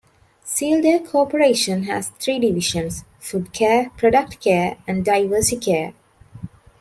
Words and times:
Sealed 0.43 0.83
Air 0.83 0.99
Corporation 0.99 1.83
has 1.83 2.07
three 2.19 2.39
divisions: 2.39 3.03
Food 3.19 3.53
Care, 3.53 3.91
Product 3.97 4.39
Care, 4.39 4.77
and 4.87 5.05
Diversey 5.05 5.63
Care. 5.63 5.93